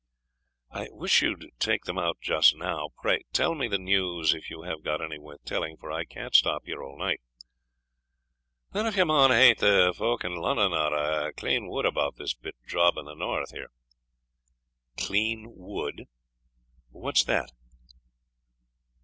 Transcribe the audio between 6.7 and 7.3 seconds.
all night."